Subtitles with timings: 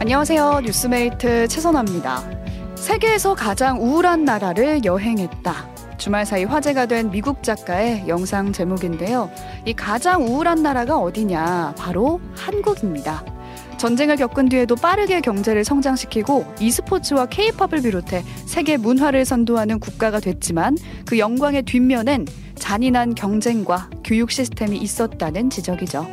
[0.00, 0.60] 안녕하세요.
[0.64, 2.22] 뉴스메이트 최선아입니다.
[2.76, 5.68] 세계에서 가장 우울한 나라를 여행했다.
[5.98, 9.28] 주말 사이 화제가 된 미국 작가의 영상 제목인데요.
[9.64, 11.74] 이 가장 우울한 나라가 어디냐?
[11.76, 13.24] 바로 한국입니다.
[13.76, 20.76] 전쟁을 겪은 뒤에도 빠르게 경제를 성장시키고 e스포츠와 케이팝을 비롯해 세계 문화를 선도하는 국가가 됐지만
[21.06, 26.06] 그 영광의 뒷면엔 잔인한 경쟁과 교육 시스템이 있었다는 지적이죠.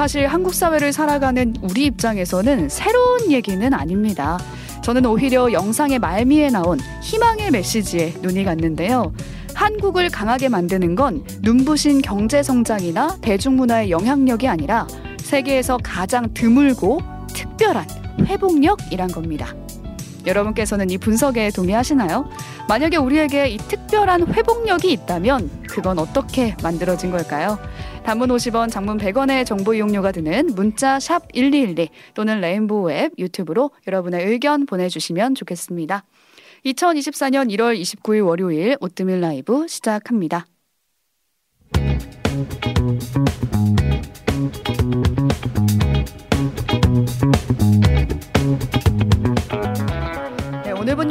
[0.00, 4.38] 사실 한국 사회를 살아가는 우리 입장에서는 새로운 얘기는 아닙니다.
[4.80, 9.12] 저는 오히려 영상의 말미에 나온 희망의 메시지에 눈이 갔는데요.
[9.54, 17.02] 한국을 강하게 만드는 건 눈부신 경제 성장이나 대중문화의 영향력이 아니라 세계에서 가장 드물고
[17.34, 17.86] 특별한
[18.24, 19.54] 회복력이란 겁니다.
[20.26, 22.26] 여러분께서는 이 분석에 동의하시나요?
[22.70, 27.58] 만약에 우리에게 이 특별한 회복력이 있다면 그건 어떻게 만들어진 걸까요?
[28.10, 34.26] 단문 50원, 장문 100원의 정보 이용료가 드는 문자 샵 1212 또는 레인보우 앱 유튜브로 여러분의
[34.26, 36.04] 의견 보내주시면 좋겠습니다.
[36.64, 40.46] 2024년 1월 29일 월요일 오뜨밀 라이브 시작합니다.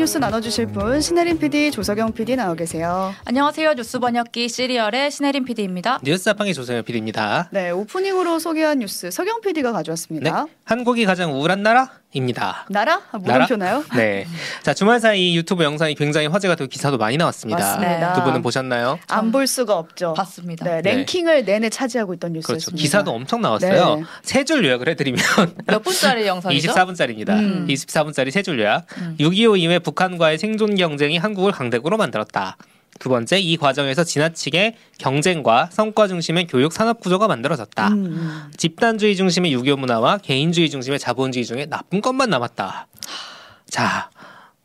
[0.10, 3.14] 뉴스 나눠주실 분 신혜림 PD, 조석영 PD 나와 계세요.
[3.26, 3.76] 안녕하세요.
[3.76, 6.00] 뉴스 번역기 시리얼의 신혜림 PD입니다.
[6.04, 7.50] 뉴스 합방의 조세현 PD입니다.
[7.52, 10.46] 네, 오프닝으로 소개한 뉴스 석영 PD가 가져왔습니다.
[10.46, 12.66] 네, 한국이 가장 우울한 나라 입니다.
[12.70, 13.02] 나라?
[13.12, 13.84] 아, 물음표나요?
[13.96, 14.26] 네.
[14.64, 17.60] 자, 주말 사이 유튜브 영상이 굉장히 화제가 되고 기사도 많이 나왔습니다.
[17.60, 18.14] 맞습니다.
[18.14, 18.98] 두 분은 보셨나요?
[19.08, 20.14] 안 볼 수가 없죠.
[20.16, 20.66] 봤습니다.
[20.66, 20.96] 네, 네.
[20.96, 22.54] 랭킹을 내내 차지하고 있던 그렇죠.
[22.54, 22.82] 뉴스였습니다.
[22.82, 23.96] 기사도 엄청 나왔어요.
[23.98, 24.04] 네.
[24.24, 25.20] 세줄 요약을 해드리면
[25.68, 26.72] 몇 분짜리 영상이죠?
[26.74, 27.30] 24분짜리입니다.
[27.30, 27.68] 음.
[27.70, 28.86] 24분짜리 세 줄 요약.
[28.98, 29.16] 음.
[29.20, 32.58] 6.25 이후에 북한과의 생존 경쟁이 한국을 강대국으로 만들었다.
[32.98, 37.88] 두 번째, 이 과정에서 지나치게 경쟁과 성과 중심의 교육 산업 구조가 만들어졌다.
[37.90, 38.52] 음, 음.
[38.58, 42.88] 집단주의 중심의 6.25 문화와 개인주의 중심의 자본주의 중에 나쁜 것만 남았다.
[43.70, 44.10] 자,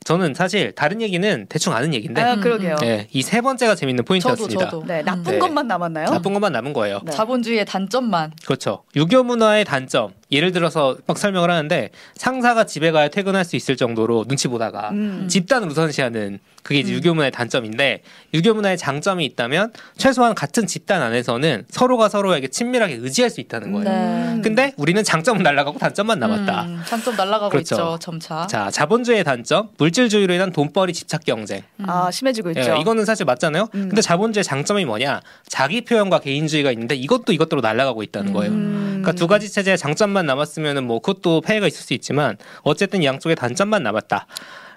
[0.04, 2.76] 저는 사실 다른 얘기는 대충 아는 얘기인데, 아, 그러게요.
[2.80, 4.60] 네, 이 세 번째가 재밌는 포인트였습니다.
[4.66, 4.86] 저도 저도.
[4.86, 5.38] 네, 나쁜 네.
[5.38, 6.06] 것만 남았나요?
[6.10, 7.00] 나쁜 것만 남은 거예요.
[7.04, 7.10] 네.
[7.12, 8.32] 자본주의의 단점만.
[8.44, 8.84] 그렇죠.
[8.94, 10.12] 유교 문화의 단점.
[10.30, 15.28] 예를 들어서 막 설명을 하는데 상사가 집에 가야 퇴근할 수 있을 정도로 눈치 보다가 음.
[15.30, 16.96] 집단을 우선시하는 그게 이제 음.
[16.96, 18.02] 유교 문화의 단점인데
[18.32, 23.84] 유교 문화의 장점이 있다면 최소한 같은 집단 안에서는 서로가 서로에게 친밀하게 의지할 수 있다는 거예요.
[23.84, 24.40] 네.
[24.42, 26.62] 근데 우리는 장점은 날라가고 단점만 남았다.
[26.64, 27.74] 음, 장점 날아가고 그렇죠.
[27.74, 27.98] 있죠.
[28.00, 28.46] 점차.
[28.48, 31.62] 자, 자본주의의 단점, 물 질주의로 인한 돈벌이 집착 경쟁.
[31.80, 31.88] 음.
[31.88, 32.74] 아, 심해지고 있죠.
[32.76, 33.68] 예, 이거는 사실 맞잖아요.
[33.74, 33.88] 음.
[33.88, 35.22] 근데 자본주의의 장점이 뭐냐?
[35.48, 38.52] 자기 표현과 개인주의가 있는데 이것도 이것대로 날아가고 있다는 거예요.
[38.52, 38.84] 음.
[39.00, 43.82] 그러니까 두 가지 체제의 장점만 남았으면은 뭐 그것도 폐해가 있을 수 있지만 어쨌든 양쪽의 단점만
[43.82, 44.26] 남았다.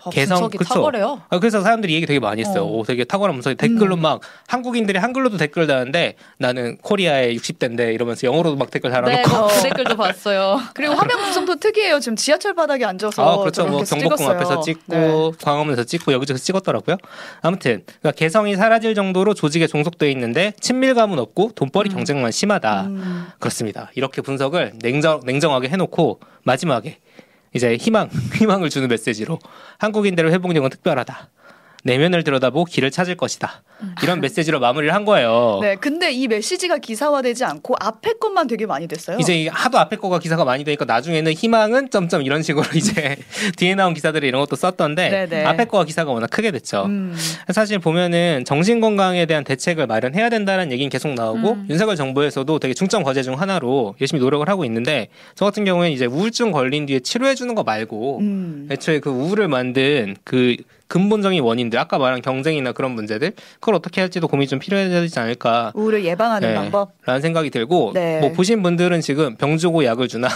[0.07, 0.73] 어, 개성, 분석이 그쵸.
[0.73, 1.22] 탁월해요.
[1.29, 2.63] 아, 그래서 사람들이 얘기 되게 많이 했어요.
[2.63, 2.78] 어.
[2.78, 4.01] 오, 되게 탁월하면서 댓글로 음.
[4.01, 9.47] 막 한국인들이 한글로도 댓글 다는데 나는 코리아의 60대인데 이러면서 영어로도 막 댓글 달아놓고 네, 어.
[9.47, 10.59] 그 댓글도 봤어요.
[10.73, 12.00] 그리고 화면 구성도 특이해요.
[12.00, 13.66] 지금 지하철 바닥에 앉아서 아, 그렇죠.
[13.66, 14.29] 뭐 경복궁 찍었어요.
[14.29, 15.31] 앞에서 찍고 네.
[15.44, 16.97] 광화문에서 찍고 여기저기 찍었더라고요.
[17.41, 21.96] 아무튼 그러니까 개성이 사라질 정도로 조직에 종속돼 있는데 친밀감은 없고 돈벌이 음.
[21.96, 22.81] 경쟁만 심하다.
[22.84, 23.28] 음.
[23.40, 23.91] 그렇습니다.
[23.96, 26.97] 이렇게 분석을 냉정 냉정하게 해놓고 마지막에
[27.57, 29.40] 이제 희망 희망을 주는 메시지로
[29.79, 31.29] 한국인들의 회복력은 특별하다.
[31.84, 33.63] 내면을 들여다보고 길을 찾을 것이다.
[34.04, 35.60] 이런 메시지로 마무리를 한 거예요.
[35.62, 39.18] 네, 근데 이 메시지가 기사화되지 않고 앞에 것만 되게 많이 됐어요.
[39.20, 43.16] 이제 이 하도 앞에 거가 기사가 많이 되니까 나중에는 희망은 점점 이런 식으로 이제
[43.58, 45.46] 뒤에 나온 기사들이 이런 것도 썼던데 네네.
[45.46, 46.86] 앞에 거가 기사가 워낙 크게 됐죠.
[46.86, 47.16] 음.
[47.54, 51.68] 사실 보면은 정신 건강에 대한 대책을 마련해야 된다는 얘기는 계속 나오고 음.
[51.70, 56.06] 윤석열 정부에서도 되게 중점 과제 중 하나로 열심히 노력을 하고 있는데 저 같은 경우에는 이제
[56.06, 58.68] 우울증 걸린 뒤에 치료해 주는 거 말고 음.
[58.72, 60.56] 애초에 그 우울을 만든 그
[60.88, 63.34] 근본적인 원인들 아까 말한 경쟁이나 그런 문제들
[63.67, 66.55] 그걸 어떻게 할지도 고민이 좀 필요해지지 않을까 우울을 예방하는 네.
[66.55, 66.91] 방법.
[67.05, 68.22] 라는 생각이 들고 네.
[68.22, 70.29] 뭐 보신 분들은 지금 병 주고 약을 주나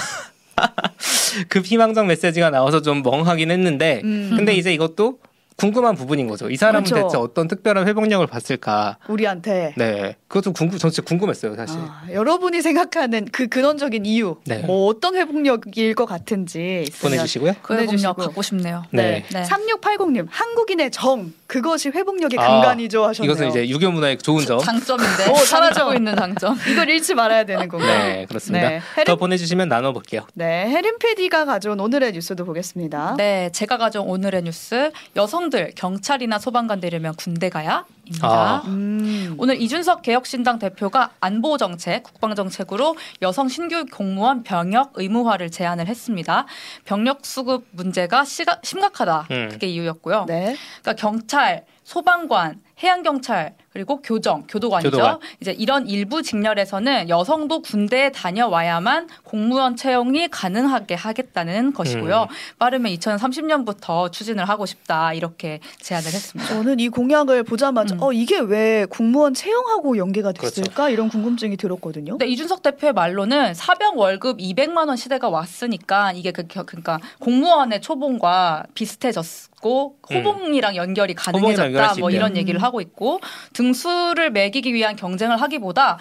[1.48, 4.34] 급 희망적 메시지가 나와서 좀 멍하긴 했는데 음.
[4.36, 5.20] 근데 이제 이것도
[5.62, 6.50] 궁금한 부분인 거죠.
[6.50, 7.06] 이 사람은 그렇죠.
[7.08, 8.98] 대체 어떤 특별한 회복력을 봤을까?
[9.08, 9.76] 우리한테.
[9.78, 11.78] 네, 그것도 궁금, 전 진짜 궁금했어요, 사실.
[11.80, 14.64] 아, 여러분이 생각하는 그 근원적인 이유, 네.
[14.64, 17.54] 뭐 어떤 회복력일 것 같은지 보내주시고요.
[17.62, 18.16] 그 회복력 보내주시고.
[18.16, 18.84] 갖고 싶네요.
[18.90, 19.24] 네.
[19.32, 19.44] 네.
[19.44, 23.32] 3680님 한국인의 정 그것이 회복력의 아, 근간이죠 하셨네요.
[23.32, 24.58] 이것은 이제 유교 문화의 좋은 점.
[24.58, 25.30] 장점인데.
[25.30, 25.96] 오, 사라지고 장점.
[25.96, 26.58] 있는 장점.
[26.72, 27.92] 이걸 잃지 말아야 되는 건가요?
[27.92, 28.68] 네, 그렇습니다.
[28.68, 30.26] 네, 더 해림, 보내주시면 나눠볼게요.
[30.34, 33.16] 네, 해림 PD가 가져온 오늘의 뉴스도 보겠습니다.
[33.18, 34.92] 네, 제가 가져온 오늘의 뉴스.
[35.16, 37.86] 여성 들 경찰이나 소방관 되려면 군대 가야?
[38.06, 38.64] 입니다.
[38.66, 39.36] 음.
[39.38, 46.46] 오늘 이준석 개혁신당 대표가 안보 정책, 국방 정책으로 여성 신규 공무원 병역 의무화를 제안을 했습니다.
[46.86, 49.28] 병력 수급 문제가 시가, 심각하다.
[49.32, 49.50] 음.
[49.52, 50.26] 그게 이유였고요.
[50.28, 50.56] 네.
[50.82, 54.92] 그러니까 경찰, 소방관, 해양 경찰 그리고 교정, 교도관이죠.
[54.92, 55.20] 교도관.
[55.42, 62.28] 이제 이런 일부 직렬에서는 여성도 군대에 다녀와야만 공무원 채용이 가능하게 하겠다는 것이고요.
[62.30, 62.36] 음.
[62.60, 66.54] 빠르면 2030년부터 추진을 하고 싶다 이렇게 제안을 했습니다.
[66.54, 68.04] 저는 이 공약을 보자마자 음.
[68.04, 70.62] 어 이게 왜 공무원 채용하고 연계가 그렇죠.
[70.62, 72.14] 됐을까 이런 궁금증이 들었거든요.
[72.14, 77.82] 근데 이준석 대표의 말로는 사병 월급 200만 원 시대가 왔으니까 이게 그, 겨- 그러니까 공무원의
[77.82, 81.16] 초봉과 비슷해졌 고 호봉이랑 연결이 음.
[81.16, 82.10] 가능해졌다 수 뭐.
[82.10, 83.20] 이런 얘기를 하고 있고
[83.54, 86.00] 등수를 매기기 위한 경쟁을 하기보다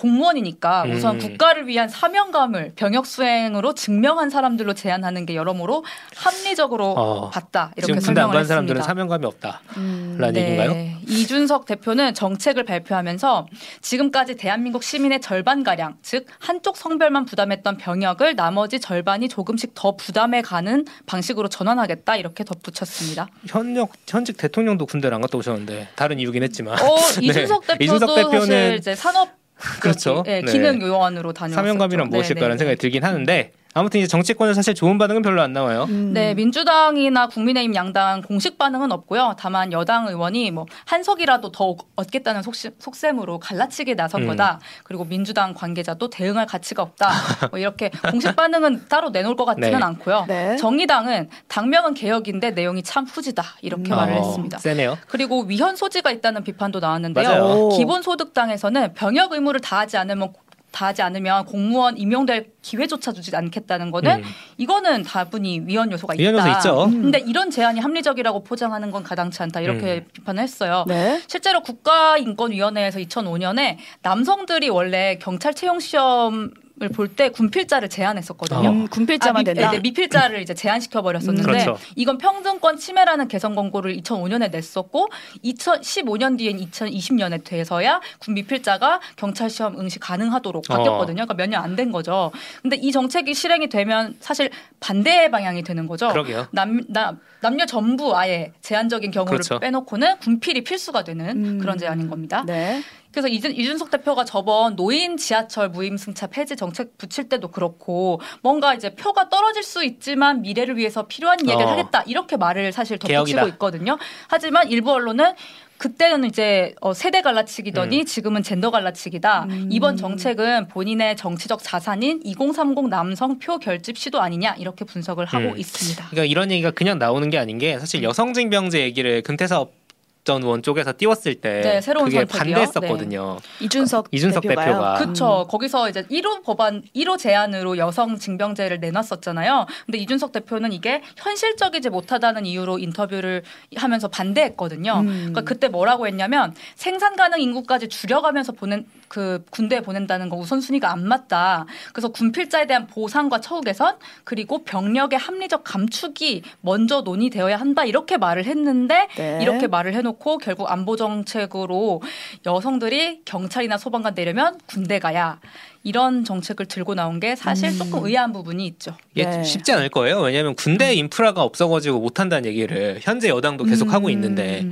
[0.00, 1.18] 공무원이니까 우선 음.
[1.20, 5.84] 국가를 위한 사명감을 병역 수행으로 증명한 사람들로 제안하는 게 여러모로
[6.16, 8.54] 합리적으로 어, 봤다 이렇게 지금 설명을 간 했습니다.
[8.54, 9.60] 사람들은 사명감이 없다.
[9.76, 10.16] 음.
[10.18, 10.72] 라는 얘기인가요?
[10.72, 10.96] 네.
[11.06, 13.46] 이준석 대표는 정책을 발표하면서
[13.82, 20.40] 지금까지 대한민국 시민의 절반 가량, 즉 한쪽 성별만 부담했던 병역을 나머지 절반이 조금씩 더 부담해
[20.40, 23.28] 가는 방식으로 전환하겠다 이렇게 덧붙였습니다.
[23.46, 27.78] 현역 현직 대통령도 군대를 안 갔다 오셨는데 다른 이유긴 했지만 어, 이준석 네.
[27.78, 29.39] 대표도 이준석 대표는 사실 이제 산업
[29.80, 30.24] 그렇죠.
[30.26, 30.52] 예, 네.
[30.52, 31.56] 기능 요원으로 다녔었죠.
[31.56, 35.52] 사명감이란 무엇일까라는 네, 네, 생각이 들긴 하는데 아무튼 이제 정치권은 사실 좋은 반응은 별로 안
[35.52, 35.86] 나와요.
[35.88, 36.12] 음.
[36.12, 39.36] 네, 민주당이나 국민의힘 양당 공식 반응은 없고요.
[39.38, 44.28] 다만 여당 의원이 뭐 한석이라도 더 얻겠다는 속시, 속셈으로 갈라치기 나선 음.
[44.28, 44.60] 거다.
[44.82, 47.10] 그리고 민주당 관계자도 대응할 가치가 없다.
[47.50, 49.84] 뭐 이렇게 공식 반응은 따로 내놓을 것 같지는 네.
[49.84, 50.24] 않고요.
[50.26, 50.56] 네.
[50.56, 53.44] 정의당은 당명은 개혁인데 내용이 참 후지다.
[53.62, 53.96] 이렇게 음.
[53.96, 54.58] 말을 어, 했습니다.
[54.58, 54.98] 세네요.
[55.06, 57.28] 그리고 위헌 소지가 있다는 비판도 나왔는데요.
[57.28, 57.68] 맞아요.
[57.70, 60.32] 기본소득당에서는 병역 의무를 다하지 않으면
[60.70, 64.24] 다하지 않으면 공무원 임용될 기회조차 주지 않겠다는 거는 음.
[64.58, 66.22] 이거는 다분히 위헌 요소가 있다.
[66.22, 66.84] 위헌 요소 있죠.
[66.84, 67.02] 음.
[67.02, 69.60] 근데 이런 제안이 합리적이라고 포장하는 건 가당치 않다.
[69.60, 70.06] 이렇게 음.
[70.12, 70.84] 비판을 했어요.
[70.86, 71.20] 네.
[71.26, 76.50] 실제로 국가인권위원회에서 2005년에 남성들이 원래 경찰 채용 시험을
[76.88, 78.68] 볼 때 군필자를 제한했었거든요.
[78.68, 78.72] 어.
[78.72, 79.70] 음, 군필자만 아, 미, 된다.
[79.70, 81.78] 네, 미필자를 이제 제한시켜 버렸었는데 음, 그렇죠.
[81.96, 85.08] 이건 평등권 침해라는 개선 권고를 2005년에 냈었고
[85.44, 90.74] 2015년 뒤엔 2020년에 돼서야 군 미필자가 경찰 시험 응시 가능하도록 어.
[90.76, 91.26] 바뀌었거든요.
[91.26, 92.30] 그러니까 몇 년 안 된 거죠.
[92.62, 94.50] 근데 이 정책이 실행이 되면 사실
[94.80, 96.08] 반대 방향이 되는 거죠.
[96.08, 96.46] 그러게요.
[96.52, 99.58] 남, 나, 남녀 전부 아예 제한적인 경우를 그렇죠.
[99.60, 101.58] 빼놓고는 군필이 필수가 되는 음.
[101.58, 102.42] 그런 제안인 겁니다.
[102.46, 102.82] 네.
[103.12, 108.94] 그래서 이준, 이준석 대표가 저번 노인 지하철 무임승차 폐지 정책 붙일 때도 그렇고 뭔가 이제
[108.94, 111.70] 표가 떨어질 수 있지만 미래를 위해서 필요한 얘기를 어.
[111.70, 112.98] 하겠다 이렇게 말을 사실.
[112.98, 113.98] 덧붙이고 있거든요.
[114.28, 115.34] 하지만 일부 언론은
[115.78, 119.44] 그때는 이제 어, 세대 갈라치기더니 지금은 젠더 갈라치기다.
[119.44, 119.68] 음.
[119.72, 125.58] 이번 정책은 본인의 정치적 자산인 2030 남성 표 결집 시도 아니냐 이렇게 분석을 하고 음.
[125.58, 126.08] 있습니다.
[126.10, 129.79] 그러니까 이런 얘기가 그냥 나오는 게 아닌 게 사실 여성 징병제 얘기를 금태섭
[130.24, 132.54] 전 의원 쪽에서 띄웠을 때 네, 새로운 그게 선택이요?
[132.54, 133.38] 반대했었거든요.
[133.60, 134.66] 이준석 이준석 대표가요.
[134.66, 134.94] 대표가.
[134.94, 135.46] 그쵸.
[135.48, 139.66] 거기서 이제 1호 법안, 1호 제안으로 여성 징병제를 내놨었잖아요.
[139.86, 143.42] 근데 이준석 대표는 이게 현실적이지 못하다는 이유로 인터뷰를
[143.76, 144.92] 하면서 반대했거든요.
[145.00, 145.06] 음.
[145.06, 151.08] 그러니까 그때 뭐라고 했냐면 생산 가능 인구까지 줄여가면서 보낸 그 군대에 보낸다는 거 우선순위가 안
[151.08, 151.64] 맞다.
[151.92, 157.84] 그래서 군필자에 대한 보상과 처우 개선 그리고 병력의 합리적 감축이 먼저 논의되어야 한다.
[157.84, 159.38] 이렇게 말을 했는데 네.
[159.42, 162.02] 이렇게 말을 해놓 고 결국 안보 정책으로
[162.46, 165.40] 여성들이 경찰이나 소방관 되려면 군대 가야
[165.82, 167.78] 이런 정책을 들고 나온 게 사실 음.
[167.78, 168.94] 조금 의아한 부분이 있죠.
[169.14, 169.44] 이게 네.
[169.44, 170.20] 쉽지 않을 거예요.
[170.20, 173.94] 왜냐하면 군대 인프라가 없어가지고 못한다는 얘기를 현재 여당도 계속 음.
[173.94, 174.66] 하고 있는데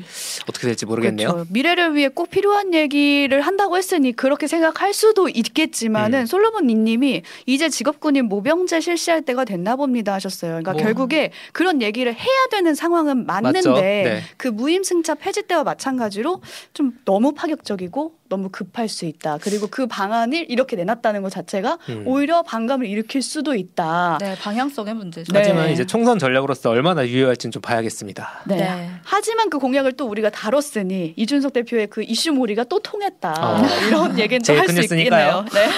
[0.49, 1.29] 어떻게 될지 모르겠네요.
[1.29, 1.51] 그렇죠.
[1.51, 6.27] 미래를 위해 꼭 필요한 얘기를 한다고 했으니 그렇게 생각할 수도 있겠지만은 음.
[6.27, 10.51] 솔로몬 니님이 이제 직업군인 모병제 실시할 때가 됐나 봅니다 하셨어요.
[10.51, 10.83] 그러니까 뭐.
[10.83, 13.63] 결국에 그런 얘기를 해야 되는 상황은 맞는데?
[13.63, 14.23] 네.
[14.37, 16.43] 그 무임승차 폐지 때와 마찬가지로
[16.75, 19.39] 좀 너무 파격적이고 너무 급할 수 있다.
[19.41, 22.05] 그리고 그 방안을 이렇게 내놨다는 것 자체가 음.
[22.07, 24.19] 오히려 반감을 일으킬 수도 있다.
[24.21, 25.33] 네, 방향성의 문제죠.
[25.33, 25.39] 네.
[25.41, 28.43] 하지만 이제 총선 전략으로서 얼마나 유효할지는 좀 봐야겠습니다.
[28.47, 28.57] 네.
[28.57, 28.91] 네.
[29.05, 33.35] 하지만 그 공약을 또 우리가 다뤘으니 이준석 대표의 그 이슈몰이가 또 통했다.
[33.39, 33.63] 어.
[33.89, 34.95] 이런 얘기는 할 수.
[34.95, 35.45] 있겠네요.
[35.53, 35.69] 네.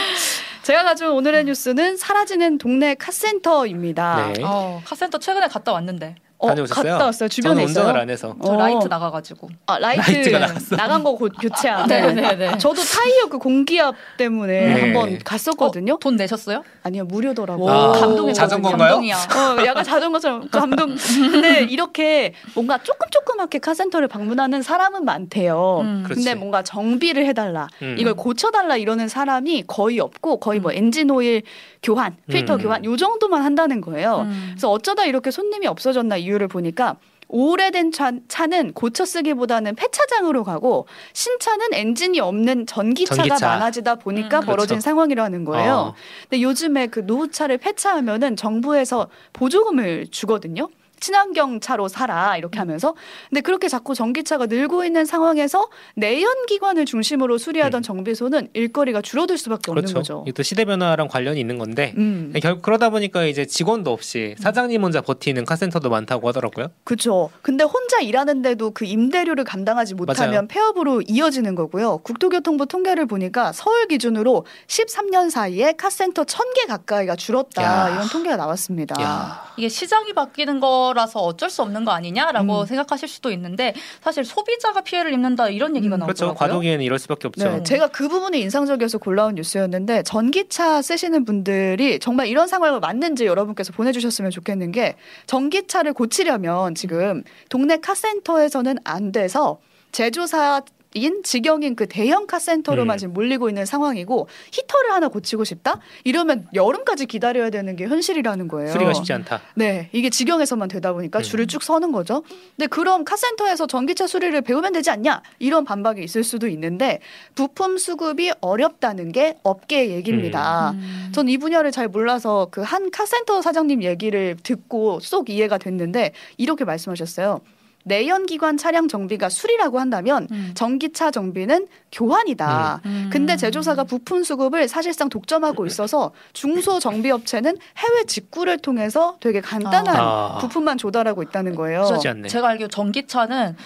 [0.62, 4.33] 제가 가져온 오늘의 뉴스는 사라지는 동네 카센터입니다.
[4.37, 4.42] 네.
[4.45, 6.92] 어, 카센터 최근에 갔다 왔는데 어, 다녀오셨어요?
[6.92, 7.28] 갔다 왔어요.
[7.28, 8.02] 주변에 저는 운전을 있어요.
[8.02, 8.35] 안 해서.
[8.42, 8.56] 저 어.
[8.56, 9.49] 라이트 나가가지고.
[9.66, 10.76] 아, 라이트 라이트가 나갔어.
[10.76, 11.87] 나간 거 고, 교체하고.
[11.87, 12.56] 네네네.
[12.59, 14.80] 저도 타이어 그 공기압 때문에 네.
[14.80, 15.99] 한번 갔었거든요.
[15.99, 16.64] 돈 내셨어요?
[16.82, 17.70] 아니요 무료더라고요.
[17.70, 18.88] 오, 아, 감동이 자전거인가요?
[18.92, 19.16] 감동이야.
[19.16, 20.97] 어, 약간 자전거처럼 감동.
[21.30, 25.80] 근데 이렇게 뭔가 조금 조그맣게 카센터를 방문하는 사람은 많대요.
[25.82, 26.02] 음.
[26.04, 26.25] 그렇지.
[26.25, 27.97] 근데 뭔가 정비를 해달라, 음.
[27.99, 31.42] 이걸 고쳐달라 이러는 사람이 거의 없고 거의 뭐 엔진 오일
[31.82, 32.59] 교환, 필터 음.
[32.61, 34.23] 교환 요 정도만 한다는 거예요.
[34.26, 34.49] 음.
[34.52, 36.96] 그래서 어쩌다 이렇게 손님이 없어졌나 이유를 보니까
[37.32, 43.46] 오래된 차, 차는 고쳐 쓰기보다는 폐차장으로 가고 신차는 엔진이 없는 전기차가 전기차.
[43.46, 44.46] 많아지다 보니까 음.
[44.46, 44.80] 벌어진 그렇죠.
[44.80, 45.72] 상황이라는 거예요.
[45.75, 45.94] 어.
[46.28, 50.68] 근데 요즘에 그 노후차를 폐차하면은 정부에서 보조금을 주거든요.
[51.00, 52.61] 친환경 차로 살아 이렇게 음.
[52.61, 52.95] 하면서
[53.28, 57.83] 근데 그렇게 자꾸 전기차가 늘고 있는 상황에서 내연 기관을 중심으로 수리하던 음.
[57.83, 59.95] 정비소는 일거리가 줄어들 수밖에 없는 그렇죠.
[59.95, 60.23] 거죠.
[60.26, 62.33] 이게 또 시대 변화랑 관련이 있는 건데 음.
[62.40, 66.69] 결국 그러다 보니까 이제 직원도 없이 사장님 혼자 버티는 카센터도 많다고 하더라고요.
[66.85, 67.30] 그렇죠.
[67.42, 70.49] 근데 혼자 일하는데도 그 임대료를 감당하지 못하면 맞아요.
[70.49, 71.99] 폐업으로 이어지는 거고요.
[71.99, 77.62] 국토교통부 통계를 보니까 서울 기준으로 13년 사이에 카센터 1000개 가까이가 줄었다.
[77.62, 77.88] 야.
[77.90, 79.00] 이런 통계가 나왔습니다.
[79.00, 79.52] 야.
[79.57, 82.66] 이게 시장이 바뀌는 거 라서 어쩔 수 없는 거 아니냐라고 음.
[82.66, 86.00] 생각하실 수도 있는데 사실 소비자가 피해를 입는다 이런 얘기가 음.
[86.00, 86.35] 나오더라고요.
[86.35, 86.38] 그렇죠.
[86.38, 87.49] 과도기에는 이럴 수밖에 없죠.
[87.49, 93.73] 네, 제가 그 부분이 인상적이어서 골라온 뉴스였는데 전기차 쓰시는 분들이 정말 이런 상황을 맞는지 여러분께서
[93.73, 99.59] 보내주셨으면 좋겠는 게 전기차를 고치려면 지금 동네 카센터에서는 안 돼서
[99.92, 100.62] 제조사
[100.94, 102.99] 인 직영인 그 대형 카센터로만 음.
[102.99, 108.73] 지금 몰리고 있는 상황이고 히터를 하나 고치고 싶다 이러면 여름까지 기다려야 되는 게 현실이라는 거예요.
[108.73, 109.40] 수리가 쉽지 않다.
[109.54, 111.23] 네, 이게 직영에서만 되다 보니까 음.
[111.23, 112.23] 줄을 쭉 서는 거죠.
[112.56, 115.23] 근데 그럼 카센터에서 전기차 수리를 배우면 되지 않냐?
[115.38, 117.00] 이런 반박이 있을 수도 있는데
[117.35, 120.70] 부품 수급이 어렵다는 게 업계 얘기입니다.
[120.73, 121.11] 음.
[121.12, 126.64] 전 이 분야를 잘 몰라서 그 한 카센터 사장님 얘기를 듣고 쏙 이해가 됐는데 이렇게
[126.64, 127.40] 말씀하셨어요.
[127.84, 130.52] 내연기관 차량 정비가 수리라고 한다면 음.
[130.54, 132.82] 전기차 정비는 교환이다.
[132.84, 133.10] 음.
[133.12, 140.38] 근데 제조사가 부품 수급을 사실상 독점하고 있어서 중소 정비업체는 해외 직구를 통해서 되게 간단한 아.
[140.40, 141.84] 부품만 조달하고 있다는 거예요.
[142.28, 143.56] 제가 알기로 전기차는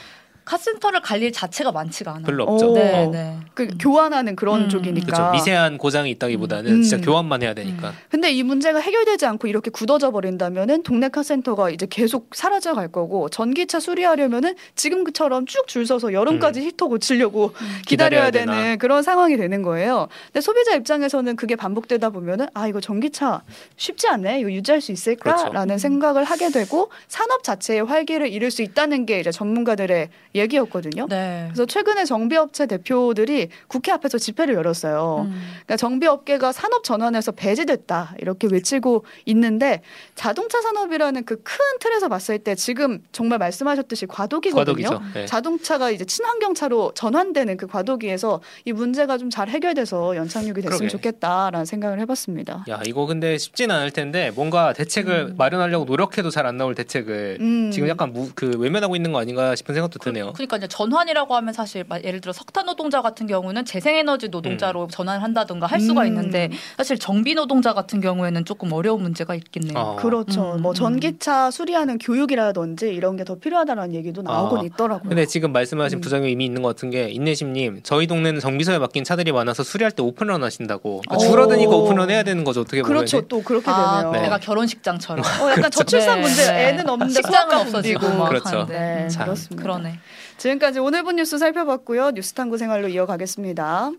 [0.45, 2.25] 카센터를 갈 일 자체가 많지가 않아요.
[2.27, 2.73] 별로 없죠.
[2.73, 2.75] 오.
[2.75, 3.11] 네, 어.
[3.11, 3.39] 네.
[3.55, 4.69] 그 교환하는 그런 음.
[4.69, 5.07] 쪽이니까.
[5.07, 5.31] 그렇죠.
[5.33, 6.83] 미세한 고장이 있다기보다는 음.
[6.83, 7.93] 진짜 교환만 해야 되니까.
[8.11, 13.29] 근데 이 문제가 해결되지 않고 이렇게 굳어져 버린다면은 동네 카센터가 이제 계속 사라져 갈 거고
[13.31, 17.83] 전기차 수리하려면은 지금처럼 쭉 줄 서서 여름까지 히터 고치려고 기다려야 음.
[17.87, 18.53] 기다려야 되나.
[18.55, 20.09] 되는 그런 상황이 되는 거예요.
[20.27, 23.43] 근데 소비자 입장에서는 그게 반복되다 보면은 아 이거 전기차
[23.77, 24.41] 쉽지 않네.
[24.41, 25.79] 이거 유지할 수 있을까라는 그렇죠.
[25.79, 31.07] 생각을 하게 되고 산업 자체의 활기를 잃을 수 있다는 게 이제 전문가들의 얘기였거든요.
[31.09, 31.45] 네.
[31.49, 35.27] 그래서 최근에 정비업체 대표들이 국회 앞에서 집회를 열었어요.
[35.29, 35.41] 음.
[35.65, 39.83] 그러니까 정비업계가 산업 전환에서 배제됐다 이렇게 외치고 있는데
[40.15, 44.65] 자동차 산업이라는 그 큰 틀에서 봤을 때 지금 정말 말씀하셨듯이 과도기거든요.
[44.89, 45.03] 과도기죠.
[45.15, 45.27] 네.
[45.27, 50.89] 자동차가 이제 친환경차로 전환되는 그 과도기에서 이 문제가 좀 잘 해결돼서 연착륙이 됐으면 그러게.
[50.89, 52.65] 좋겠다라는 생각을 해봤습니다.
[52.69, 57.71] 야 이거 근데 쉽진 않을 텐데 뭔가 대책을 마련하려고 노력해도 잘 안 나올 대책을 음.
[57.73, 60.24] 지금 약간 무, 그 외면하고 있는 거 아닌가 싶은 생각도 드네요.
[60.33, 65.67] 그러니까 이제 전환이라고 하면 사실 막 예를 들어 석탄 노동자 같은 경우는 재생에너지 노동자로 전환한다든가
[65.67, 66.07] 할 수가 음.
[66.07, 69.77] 있는데 사실 정비 노동자 같은 경우에는 조금 어려운 문제가 있겠네요.
[69.77, 69.97] 어.
[69.97, 70.55] 그렇죠.
[70.55, 70.75] 음, 뭐 음.
[70.75, 74.63] 전기차 수리하는 교육이라든지 이런 게 더 필요하다는 얘기도 나오곤 아.
[74.65, 75.09] 있더라고요.
[75.09, 76.01] 근데 지금 말씀하신 음.
[76.03, 80.03] 부작용이 이미 있는 것 같은 게 인내심님 저희 동네는 정비소에 맡긴 차들이 많아서 수리할 때
[80.03, 81.31] 오픈런 하신다고 그러니까 오.
[81.31, 83.23] 줄어드니까 오픈런 해야 되는 거죠 어떻게 보면 그렇죠.
[83.23, 84.13] 또 그렇게 아, 되네요.
[84.13, 84.21] 네.
[84.23, 85.25] 내가 결혼식장처럼.
[85.25, 86.69] 어, 약간 저출산 네, 문제 네.
[86.69, 88.09] 애는 없는데 식장은 없어지고.
[88.15, 88.67] 막 그렇죠.
[88.67, 89.63] 네, 음, 참, 그렇습니다.
[89.63, 89.99] 그러네.
[90.37, 92.11] 지금까지 오늘 본 뉴스 살펴봤고요.
[92.11, 93.93] 뉴스 탐구 생활로 이어가겠습니다.